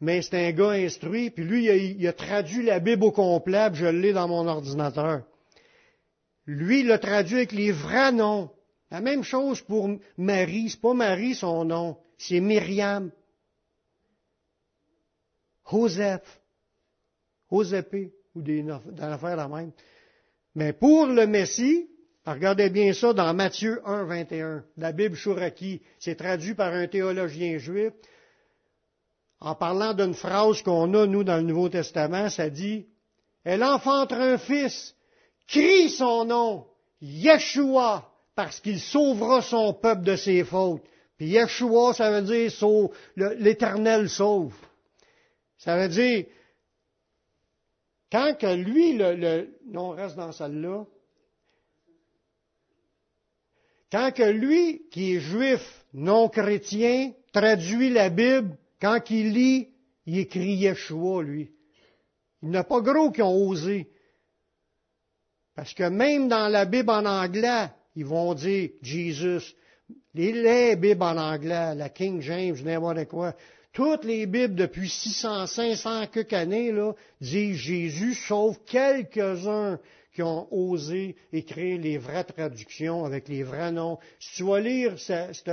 [0.00, 3.86] mais c'est un gars instruit, puis lui, il a, traduit la Bible au complet, je
[3.86, 5.22] l'ai dans mon ordinateur.
[6.46, 8.50] Lui, il l'a traduit avec les vrais noms.
[8.90, 13.10] La même chose pour Marie, c'est pas Marie son nom, c'est Myriam.
[15.70, 16.40] Joseph,
[17.50, 17.86] Joseph,
[18.34, 19.72] ou des, dans l'affaire la même.
[20.54, 21.88] Mais pour le Messie,
[22.26, 27.58] regardez bien ça dans Matthieu 1, 21, la Bible Chouraki, c'est traduit par un théologien
[27.58, 27.92] juif.
[29.40, 32.86] En parlant d'une phrase qu'on a, nous, dans le Nouveau Testament, ça dit,
[33.42, 34.94] Elle enfantera un fils,
[35.46, 36.66] crie son nom,
[37.00, 40.82] Yeshua, parce qu'il sauvera son peuple de ses fautes.
[41.16, 42.50] Puis Yeshua, ça veut dire
[43.16, 44.54] l'Éternel sauve.
[45.58, 46.26] Ça veut dire,
[48.10, 50.84] quand que lui, le, le non, reste dans celle-là,
[53.90, 59.68] quand que lui, qui est juif, non chrétien, traduit la Bible, quand il lit,
[60.06, 61.50] il écrit Yeshua, lui.
[62.42, 63.88] Il n'y a pas gros qui ont osé.
[65.54, 69.54] Parce que même dans la Bible en anglais, ils vont dire Jesus.
[70.14, 73.34] Les, les Bibles en anglais, la King James, n'importe quoi,
[73.72, 79.78] toutes les Bibles depuis 600, 500 quelques années là, disent Jésus, sauf quelques-uns
[80.12, 83.98] qui ont osé écrire les vraies traductions avec les vrais noms.
[84.18, 85.48] Si tu vas lire cette,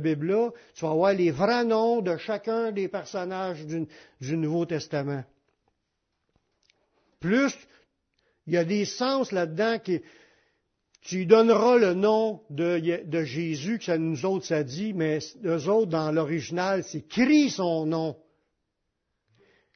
[0.00, 3.86] Bible-là, tu vas voir les vrais noms de chacun des personnages du,
[4.20, 5.22] du Nouveau Testament.
[7.20, 7.54] Plus,
[8.46, 10.00] il y a des sens là-dedans qui,
[11.06, 12.80] tu donneras le nom de,
[13.22, 17.86] Jésus, que ça nous autres ça dit, mais eux autres, dans l'original, c'est crie son
[17.86, 18.16] nom.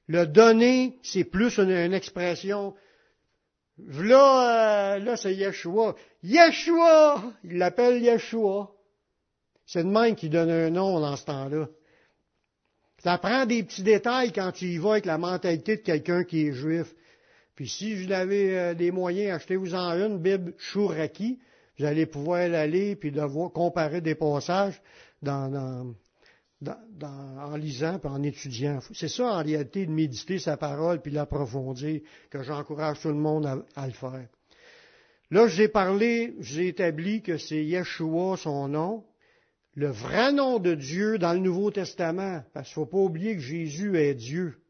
[0.09, 2.75] Le donner, c'est plus une, expression.
[3.79, 5.95] Là, euh, là c'est Yeshua.
[6.25, 7.23] Yeshua!
[7.45, 8.73] Il l'appelle Yeshua.
[9.67, 11.69] C'est de même qui donne un nom dans ce temps-là.
[13.05, 16.49] Ça prend des petits détails quand tu y vas avec la mentalité de quelqu'un qui
[16.49, 16.93] est juif.
[17.61, 21.39] Puis si vous avez euh, des moyens, achetez-vous-en une, Bible Chouraki.
[21.79, 24.81] Vous allez pouvoir l'aller puis de voir, comparer des passages
[25.21, 25.95] dans,
[26.67, 28.79] en lisant puis en étudiant.
[28.95, 33.45] C'est ça en réalité de méditer sa parole puis l'approfondir que j'encourage tout le monde
[33.77, 34.27] à, le faire.
[35.31, 39.05] Là, j'ai parlé, j'ai établi que c'est Yeshua son nom,
[39.75, 43.35] le vrai nom de Dieu dans le Nouveau Testament, parce qu'il ne faut pas oublier
[43.35, 44.63] que Jésus est Dieu.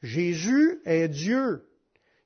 [0.00, 1.64] Jésus est Dieu.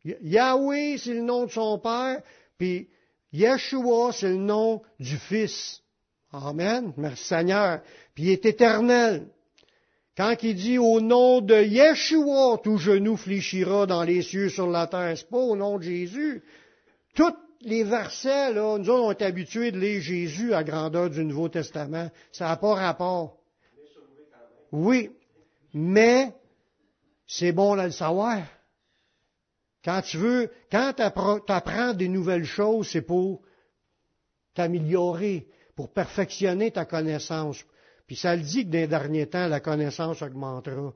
[0.04, 2.20] Yahweh, c'est le nom de son Père,
[2.58, 2.88] puis
[3.32, 5.82] Yeshua, c'est le nom du Fils.
[6.32, 6.92] Amen.
[6.96, 7.80] Merci Seigneur.
[8.14, 9.28] Puis il est éternel.
[10.16, 14.86] Quand il dit au nom de Yeshua, tout genou fléchira dans les cieux sur la
[14.86, 16.42] terre, c'est pas au nom de Jésus.
[17.14, 21.24] Tous les versets, là, nous autres, on est habitués de lire Jésus à grandeur du
[21.24, 22.10] Nouveau Testament.
[22.30, 23.38] Ça n'a pas rapport.
[24.70, 25.10] Oui.
[25.72, 26.34] Mais,
[27.26, 28.42] c'est bon de le savoir.
[29.84, 31.02] Quand tu veux, quand tu
[31.52, 33.42] apprends des nouvelles choses, c'est pour
[34.54, 37.64] t'améliorer, pour perfectionner ta connaissance.
[38.06, 40.92] Puis ça le dit que dans les derniers temps, la connaissance augmentera.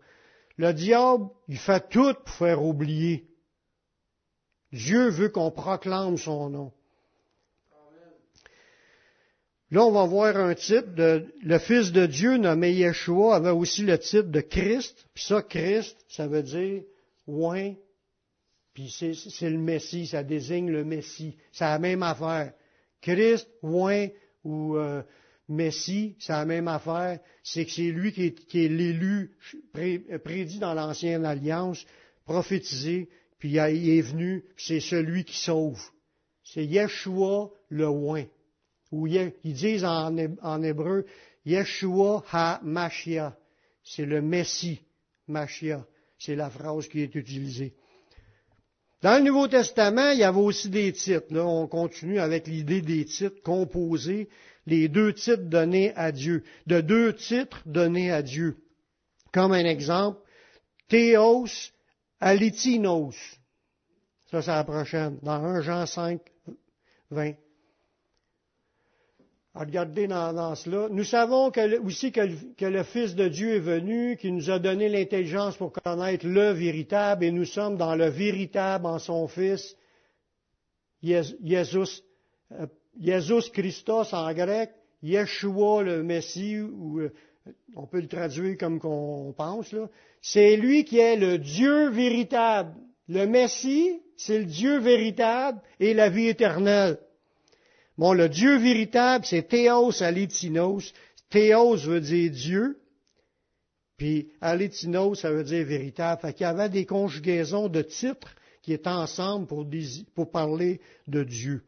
[0.56, 3.26] Le diable, il fait tout pour faire oublier.
[4.72, 6.72] Dieu veut qu'on proclame son nom.
[9.72, 13.82] Là, on va voir un titre de le Fils de Dieu nommé Yeshua avait aussi
[13.82, 15.08] le titre de Christ.
[15.12, 16.82] Puis ça, Christ, ça veut dire
[17.26, 17.74] oint
[18.76, 21.34] puis c'est le Messie, ça désigne le Messie.
[21.50, 22.52] C'est la même affaire.
[23.00, 24.08] Christ, oint
[24.44, 25.02] ou euh,
[25.48, 27.20] Messie, c'est la même affaire.
[27.42, 29.34] C'est que c'est lui qui est, l'élu
[30.22, 31.86] prédit dans l'ancienne alliance,
[32.26, 33.08] prophétisé,
[33.38, 35.82] puis il est venu, c'est celui qui sauve.
[36.44, 38.26] C'est Yeshua le oint.
[38.92, 41.06] Ou ils disent en, en hébreu,
[41.46, 43.38] Yeshua ha-Mashia.
[43.82, 44.82] C'est le Messie,
[45.28, 45.86] Mashia.
[46.18, 47.74] C'est la phrase qui est utilisée.
[49.02, 51.26] Dans le Nouveau Testament, il y avait aussi des titres.
[51.30, 54.28] Là, on continue avec l'idée des titres composés,
[54.66, 58.56] les deux titres donnés à Dieu, de deux titres donnés à Dieu.
[59.32, 60.18] Comme un exemple,
[60.88, 61.46] Théos
[62.20, 63.16] Alitinos.
[64.30, 66.20] Ça, c'est la prochaine, dans 1 Jean 5,
[67.10, 67.34] 20
[69.58, 70.88] regardez dans, cela.
[70.90, 71.50] Nous savons
[71.84, 72.20] aussi que,
[72.64, 77.24] le Fils de Dieu est venu, qui nous a donné l'intelligence pour connaître le véritable,
[77.24, 79.76] et nous sommes dans le véritable en son Fils,
[81.02, 82.02] Jésus,
[82.52, 84.70] euh, Christos en grec,
[85.02, 87.12] Yeshua le Messie, ou euh,
[87.76, 89.74] on peut le traduire comme qu'on pense,
[90.20, 92.74] c'est lui qui est le Dieu véritable.
[93.08, 96.98] Le Messie, c'est le Dieu véritable et la vie éternelle.
[97.98, 100.92] Bon, le Dieu véritable, c'est Théos Alétinos.
[101.30, 102.78] Théos veut dire Dieu,
[103.96, 106.20] puis Alétinos, ça veut dire véritable.
[106.20, 109.66] Fait qu'il y avait des conjugaisons de titres qui étaient ensemble pour,
[110.14, 111.64] pour parler de Dieu.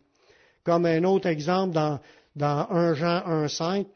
[0.64, 2.00] Comme un autre exemple dans,
[2.36, 3.86] dans 1 Jean 1.5,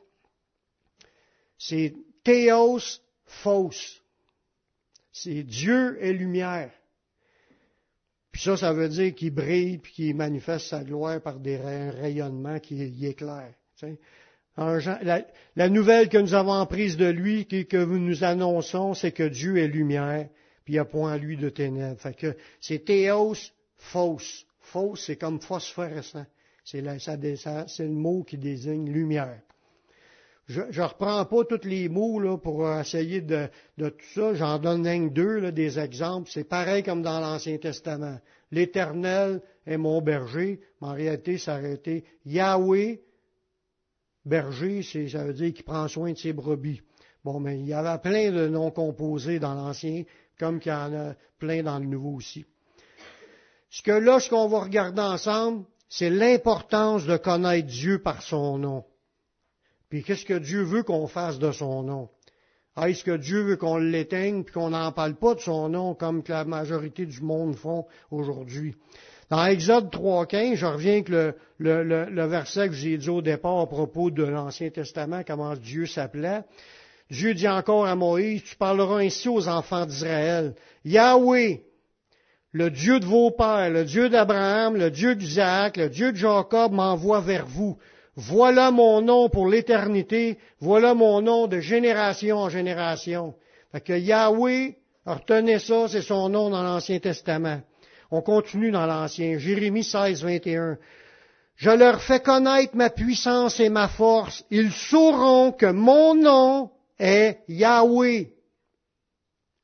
[1.58, 4.00] c'est Théos Phos.
[5.12, 6.72] C'est Dieu et lumière.
[8.32, 12.58] Puis ça, ça veut dire qu'il brille puis qu'il manifeste sa gloire par des rayonnements
[12.58, 13.54] qui y éclairent.
[15.56, 19.68] La, nouvelle que nous avons prise de lui, que nous annonçons, c'est que Dieu est
[19.68, 20.28] lumière,
[20.64, 22.00] puis il n'y a point à lui de ténèbres.
[22.16, 23.34] Que c'est théos,
[23.76, 24.46] fausse.
[24.60, 26.26] Fausse, c'est comme phosphorescent.
[26.64, 29.40] C'est le mot qui désigne lumière.
[30.48, 34.34] Je ne reprends pas tous les mots là, pour essayer de, tout ça.
[34.34, 36.30] J'en donne deux, là, des exemples.
[36.32, 38.18] C'est pareil comme dans l'Ancien Testament.
[38.50, 43.00] L'Éternel est mon berger, mais en réalité, ça aurait été Yahweh,
[44.24, 46.82] berger, ça veut dire qu'il prend soin de ses brebis.
[47.24, 50.04] Bon, mais il y avait plein de noms composés dans l'Ancien,
[50.38, 52.44] comme qu'il y en a plein dans le Nouveau aussi.
[53.70, 58.58] Ce que là, ce qu'on va regarder ensemble, c'est l'importance de connaître Dieu par son
[58.58, 58.84] nom.
[59.92, 62.08] Puis qu'est-ce que Dieu veut qu'on fasse de son nom?
[62.76, 65.94] Ah, est-ce que Dieu veut qu'on l'éteigne puis qu'on n'en parle pas de son nom
[65.94, 68.74] comme que la majorité du monde font aujourd'hui?
[69.28, 73.66] Dans Exode 3.15, je reviens avec le, le, verset que j'ai dit au départ à
[73.66, 76.40] propos de l'Ancien Testament, comment Dieu s'appelait.
[77.10, 80.54] Dieu dit encore à Moïse, tu parleras ainsi aux enfants d'Israël.
[80.86, 81.66] Yahweh,
[82.52, 86.72] le Dieu de vos pères, le Dieu d'Abraham, le Dieu d'Isaac, le Dieu de Jacob
[86.72, 87.76] m'envoie vers vous.
[88.14, 93.34] Voilà mon nom pour l'éternité, voilà mon nom de génération en génération.
[93.72, 97.62] Fait que Yahweh, retenez ça, c'est son nom dans l'Ancien Testament.
[98.10, 99.38] On continue dans l'Ancien.
[99.38, 100.76] Jérémie 16, 21.
[101.56, 104.44] Je leur fais connaître ma puissance et ma force.
[104.50, 108.30] Ils sauront que mon nom est Yahweh.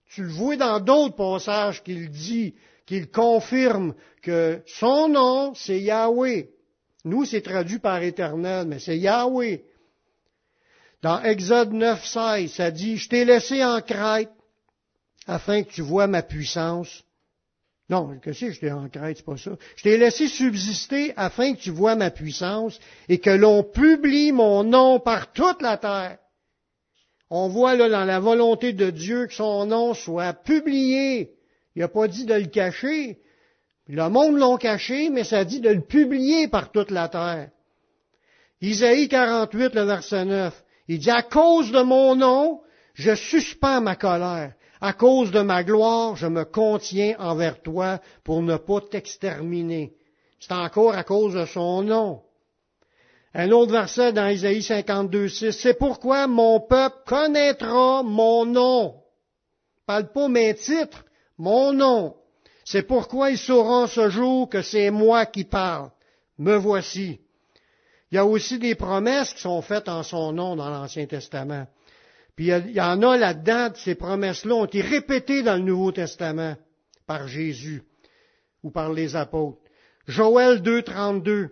[0.06, 2.54] Tu le vois dans d'autres passages qu'il dit,
[2.86, 6.48] qu'il confirme que son nom, c'est Yahweh.
[7.04, 9.64] Nous, c'est traduit par éternel, mais c'est Yahweh.
[11.02, 14.30] Dans Exode 9, 16, ça dit, je t'ai laissé en Crète
[15.26, 17.04] afin que tu vois ma puissance.
[17.88, 19.52] Non, que si je t'ai en Crète, c'est pas ça.
[19.76, 24.64] Je t'ai laissé subsister afin que tu vois ma puissance et que l'on publie mon
[24.64, 26.18] nom par toute la terre.
[27.30, 31.34] On voit là dans la volonté de Dieu que son nom soit publié.
[31.76, 33.20] Il n'a pas dit de le cacher.
[33.88, 37.50] Le monde l'ont caché, mais ça dit de le publier par toute la terre.
[38.60, 40.64] Isaïe 48, le verset 9.
[40.88, 42.60] Il dit, à cause de mon nom,
[42.94, 44.52] je suspends ma colère.
[44.80, 49.94] À cause de ma gloire, je me contiens envers toi pour ne pas t'exterminer.
[50.38, 52.22] C'est encore à cause de son nom.
[53.34, 55.52] Un autre verset dans Isaïe 52, 6.
[55.52, 59.02] C'est pourquoi mon peuple connaîtra mon nom.
[59.86, 61.04] Parle pas mes titres,
[61.38, 62.14] mon nom.
[62.70, 65.90] C'est pourquoi ils sauront ce jour que c'est moi qui parle.
[66.36, 67.18] Me voici.
[68.10, 71.66] Il y a aussi des promesses qui sont faites en son nom dans l'Ancien Testament.
[72.36, 76.56] Puis il y en a là-dedans, ces promesses-là ont été répétées dans le Nouveau Testament
[77.06, 77.84] par Jésus
[78.62, 79.62] ou par les apôtres.
[80.06, 81.48] Joël 2.32.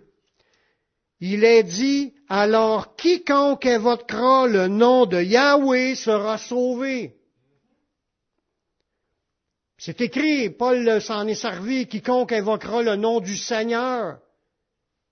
[1.19, 7.16] Il est dit, alors quiconque évoquera le nom de Yahweh sera sauvé.
[9.77, 14.19] C'est écrit, Paul s'en est servi, quiconque invoquera le nom du Seigneur.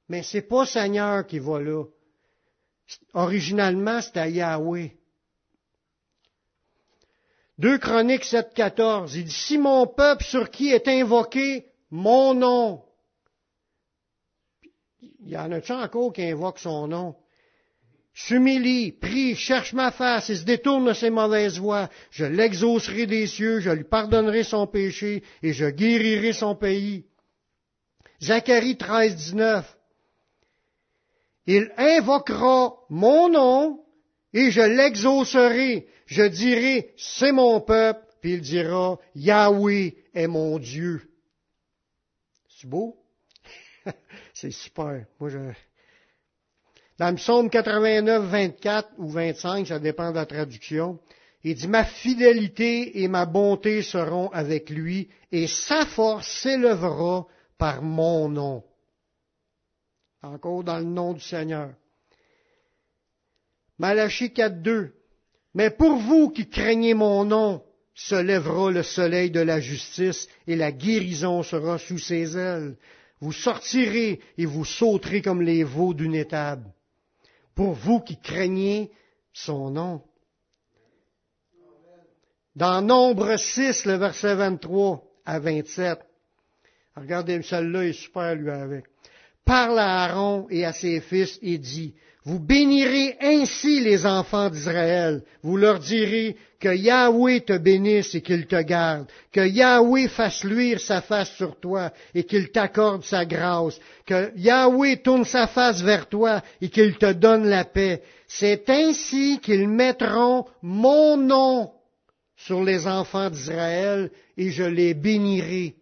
[0.10, 1.84] Mais c'est pas Seigneur qui va là.
[3.13, 4.91] Originalement, c'était Yahweh.
[7.58, 12.84] 2 Chroniques 7.14, il dit, si mon peuple sur qui est invoqué mon nom,
[15.21, 17.15] il y en a-tu encore qui invoquent son nom?
[18.15, 23.28] S'humilie, prie, cherche ma face et se détourne de ses mauvaises voies, je l'exaucerai des
[23.28, 27.06] cieux, je lui pardonnerai son péché et je guérirai son pays.
[28.22, 29.78] Zacharie 13, 19.
[31.47, 33.84] Il invoquera mon nom
[34.34, 35.88] et je l'exaucerai.
[36.05, 41.01] Je dirai, c'est mon peuple, puis il dira, Yahweh est mon Dieu.
[42.47, 42.95] C'est beau?
[44.34, 45.05] c'est super.
[45.20, 45.51] Moi, je,
[46.98, 51.00] dans le psaume 89, 24 ou 25, ça dépend de la traduction,
[51.43, 57.28] il dit, ma fidélité et ma bonté seront avec lui, et sa force s'élèvera
[57.58, 58.64] par mon nom.
[60.24, 61.70] Encore dans le nom du Seigneur.
[63.78, 64.96] Malachie 4, 2.
[65.54, 67.62] Mais pour vous qui craignez mon nom,
[67.93, 72.76] se lèvera le soleil de la justice et la guérison sera sous ses ailes.
[73.22, 76.74] vous sortirez et vous sauterez comme les veaux d'une étable.
[77.56, 78.91] Pour vous qui craignez
[79.34, 80.01] son nom.
[82.56, 85.99] Dans Nombre 6, le verset 23 à 27.
[86.95, 88.86] Regardez, celle-là est super, lui, avec.
[89.43, 91.95] Parle à Aaron et à ses fils et dit,
[92.26, 95.21] vous bénirez ainsi les enfants d'Israël.
[95.43, 100.80] Vous leur direz que Yahweh te bénisse et qu'il te garde, que Yahweh fasse luire
[100.80, 106.09] sa face sur toi et qu'il t'accorde sa grâce, que Yahweh tourne sa face vers
[106.09, 108.01] toi et qu'il te donne la paix.
[108.28, 111.71] C'est ainsi qu'ils mettront mon nom
[112.36, 115.76] sur les enfants d'Israël et je les bénirai.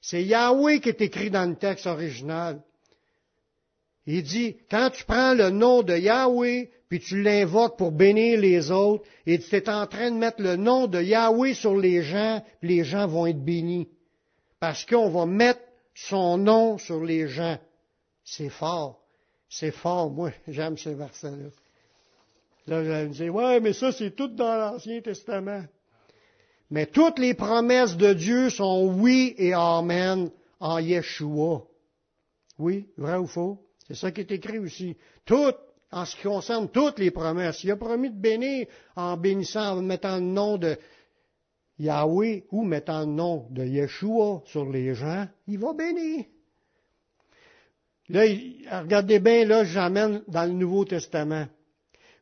[0.00, 2.62] C'est Yahweh qui est écrit dans le texte original.
[4.06, 8.70] Il dit, quand tu prends le nom de Yahweh, puis tu l'invoques pour bénir les
[8.70, 12.42] autres, et tu es en train de mettre le nom de Yahweh sur les gens,
[12.60, 13.88] puis les gens vont être bénis.
[14.60, 15.60] Parce qu'on va mettre
[15.94, 17.58] son nom sur les gens.
[18.24, 19.00] C'est fort.
[19.48, 20.10] C'est fort.
[20.10, 21.50] Moi, j'aime ces versets-là.
[22.68, 25.64] Là, je vais me dire, ouais, mais ça, c'est tout dans l'Ancien Testament.
[26.70, 30.30] Mais toutes les promesses de Dieu sont oui et amen
[30.60, 31.64] en Yeshua.
[32.58, 33.58] Oui, vrai ou faux?
[33.92, 34.96] C'est ça qui est écrit aussi.
[35.90, 37.62] En ce qui concerne toutes les promesses.
[37.62, 38.66] Il a promis de bénir
[38.96, 40.78] en bénissant, en mettant le nom de
[41.78, 45.28] Yahweh ou mettant le nom de Yeshua sur les gens.
[45.46, 46.24] Il va bénir.
[48.08, 48.22] Là,
[48.80, 51.44] regardez bien, là, j'amène dans le Nouveau Testament.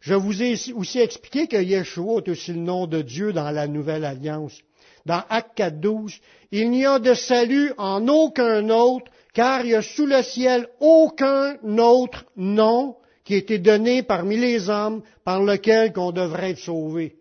[0.01, 3.69] Je vous ai aussi expliqué que Yeshua est aussi le nom de Dieu dans la
[3.69, 4.59] Nouvelle Alliance.
[5.07, 6.19] Dans Acte 4.12,
[6.51, 10.69] il n'y a de salut en aucun autre car il n'y a sous le ciel
[10.81, 16.59] aucun autre nom qui a été donné parmi les hommes par lequel qu'on devrait être
[16.59, 17.17] sauvé.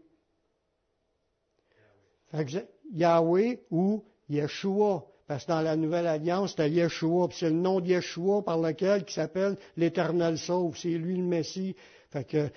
[2.91, 5.05] Yahweh ou Yeshua.
[5.27, 8.57] Parce que dans la Nouvelle Alliance, c'est Yeshua, puis c'est le nom de Yeshua par
[8.57, 10.75] lequel qui s'appelle l'Éternel sauve.
[10.75, 11.75] C'est lui le Messie.
[12.09, 12.49] Fait que,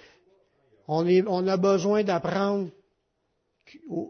[0.89, 2.71] on, on a besoin d'apprendre,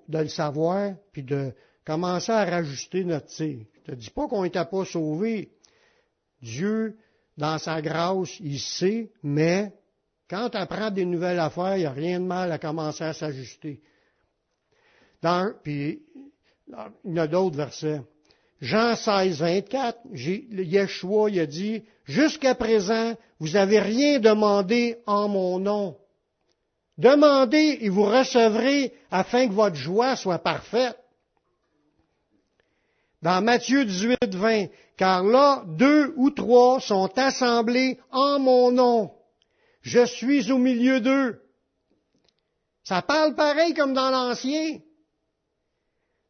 [0.08, 1.52] de le savoir, puis de
[1.84, 3.66] commencer à rajuster notre tir.
[3.88, 5.50] Ne dis pas qu'on n'était pas sauvé.
[6.40, 6.96] Dieu,
[7.36, 9.72] dans sa grâce, il sait, mais
[10.28, 13.12] quand tu apprends des nouvelles affaires, il n'y a rien de mal à commencer à
[13.12, 13.80] s'ajuster.
[15.62, 16.02] puis,
[17.04, 18.00] il y a d'autres versets.
[18.60, 25.58] Jean 16, 24, Yeshua il a dit, Jusqu'à présent, vous n'avez rien demandé en mon
[25.58, 25.96] nom.
[26.98, 30.96] Demandez et vous recevrez afin que votre joie soit parfaite
[33.22, 34.66] dans Matthieu 18, 20,
[34.96, 39.12] car là, deux ou trois sont assemblés en mon nom.
[39.80, 41.40] Je suis au milieu d'eux.
[42.84, 44.78] Ça parle pareil comme dans l'Ancien.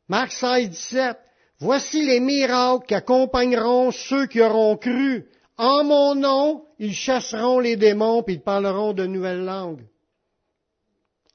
[0.09, 1.19] Marc 16, 17.
[1.59, 5.29] Voici les miracles qui accompagneront ceux qui auront cru.
[5.57, 9.87] En mon nom, ils chasseront les démons et ils parleront de nouvelles langues.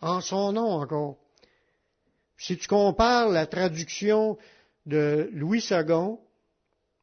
[0.01, 1.17] En son nom encore.
[2.37, 4.37] Si tu compares la traduction
[4.87, 6.17] de Louis II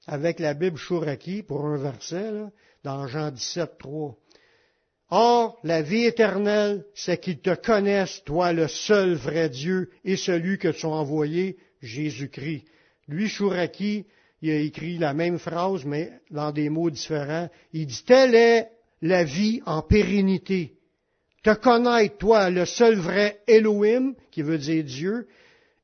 [0.07, 2.30] avec la Bible Chouraki pour un verset
[2.82, 4.16] dans Jean 17, 3.
[5.11, 10.59] Or, la vie éternelle, c'est qu'ils te connaissent, toi, le seul vrai Dieu, et celui
[10.59, 12.64] que tu as envoyé, Jésus-Christ.
[13.07, 14.07] Lui, Chouraki,
[14.43, 17.49] il a écrit la même phrase, mais dans des mots différents.
[17.72, 18.70] Il dit, telle est
[19.03, 20.74] la vie en pérennité.
[21.43, 25.28] Te connaître, toi, le seul vrai Elohim, qui veut dire Dieu,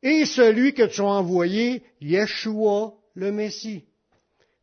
[0.03, 3.85] et celui que tu as envoyé, Yeshua, le Messie.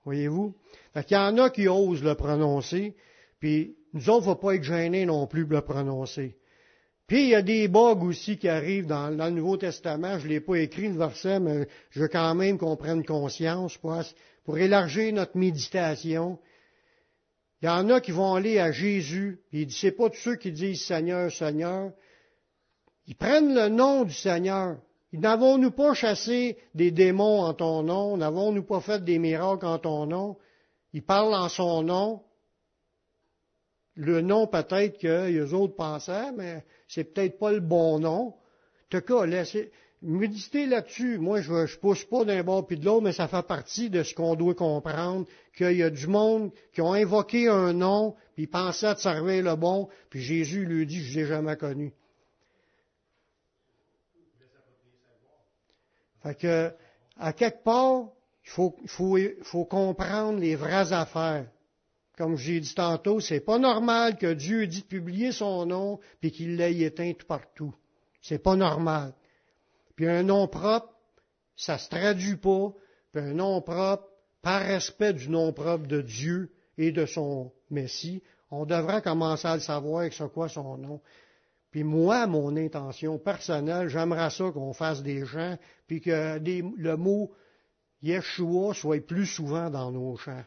[0.06, 0.56] Voyez-vous?
[0.96, 2.96] Il y en a qui osent le prononcer,
[3.40, 6.38] puis nous autres, ne faut pas être gênés non plus de le prononcer.
[7.08, 10.20] Puis il y a des bugs aussi qui arrivent dans, le Nouveau Testament.
[10.20, 13.78] Je ne l'ai pas écrit le verset, mais je veux quand même qu'on prenne conscience
[13.78, 13.98] pour,
[14.44, 16.38] pour élargir notre méditation.
[17.62, 20.52] Il y en a qui vont aller à Jésus, puis c'est pas tous ceux qui
[20.52, 21.92] disent Seigneur, Seigneur.
[23.08, 24.78] Ils prennent le nom du Seigneur.
[25.14, 28.18] N'avons-nous pas chassé des démons en ton nom?
[28.18, 30.38] N'avons-nous pas fait des miracles en ton nom?
[30.94, 32.22] Il parle en son nom.
[33.96, 38.28] Le nom peut-être que les autres pensaient, mais c'est peut-être pas le bon nom.
[38.28, 38.36] En
[38.90, 41.18] tout cas, laissez, méditez là-dessus.
[41.18, 44.04] Moi, je ne pousse pas d'un bord puis de l'autre, mais ça fait partie de
[44.04, 48.44] ce qu'on doit comprendre, qu'il y a du monde qui ont invoqué un nom, puis
[48.44, 51.94] ils pensaient de servir le bon, puis Jésus lui dit, je ne l'ai jamais connu.
[56.24, 56.72] Fait que,
[57.18, 58.10] à quelque part,
[58.46, 61.46] il faut, faut, faut comprendre les vraies affaires.
[62.18, 66.32] Comme j'ai dit tantôt, c'est pas normal que Dieu dit de publier son nom puis
[66.32, 67.76] qu'il l'ait éteint tout partout.
[68.22, 69.14] C'est pas normal.
[69.96, 70.94] Puis un nom propre,
[71.56, 72.74] ça se traduit pas.
[73.12, 74.08] Puis un nom propre
[74.42, 79.56] par respect du nom propre de Dieu et de son Messie, on devrait commencer à
[79.56, 81.02] le savoir avec c'est quoi son nom.
[81.72, 87.32] Puis moi, mon intention personnelle, j'aimerais ça qu'on fasse des chants, puis que le mot
[88.02, 90.46] Yeshua soit plus souvent dans nos chants.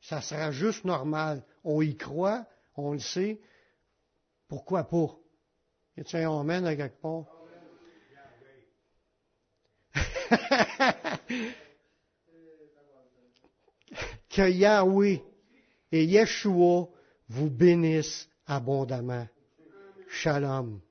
[0.00, 1.42] Ça sera juste normal.
[1.64, 2.44] On y croit,
[2.76, 3.40] on le sait.
[4.48, 5.16] Pourquoi pas?
[5.98, 7.24] A-t-il un amen à quelque part?
[14.28, 15.22] que Yahweh
[15.90, 16.88] et Yeshua
[17.28, 19.26] vous bénissent abondamment.
[20.22, 20.82] Shalom.